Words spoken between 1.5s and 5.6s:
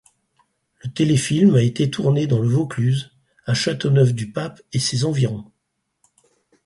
a été tourné dans le Vaucluse, à Châteauneuf-du-Pape et ses environs.